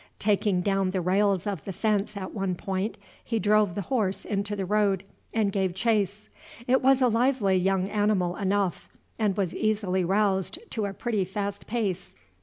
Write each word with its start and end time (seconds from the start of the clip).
Taking 0.17 0.61
down 0.61 0.89
the 0.89 0.99
rails 0.99 1.45
of 1.45 1.63
the 1.63 1.71
fence 1.71 2.17
at 2.17 2.33
one 2.33 2.55
point, 2.55 2.97
he 3.23 3.37
drove 3.37 3.75
the 3.75 3.83
horse 3.83 4.25
into 4.25 4.55
the 4.55 4.65
road 4.65 5.03
and 5.31 5.51
gave 5.51 5.75
chase. 5.75 6.27
It 6.65 6.81
was 6.81 7.03
a 7.03 7.07
lively 7.07 7.55
young 7.57 7.87
animal 7.87 8.35
enough, 8.37 8.89
and 9.19 9.37
was 9.37 9.53
easily 9.53 10.03
roused 10.03 10.57
to 10.71 10.85
a 10.87 10.93
pretty 10.95 11.23
fast 11.23 11.67
pace. 11.67 12.15